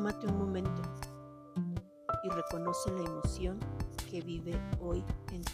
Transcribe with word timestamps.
tómate 0.00 0.26
un 0.28 0.38
momento 0.38 0.80
y 2.24 2.30
reconoce 2.30 2.90
la 2.90 3.00
emoción 3.00 3.60
que 4.10 4.22
vive 4.22 4.58
hoy 4.80 5.04
en 5.30 5.42
ti. 5.42 5.49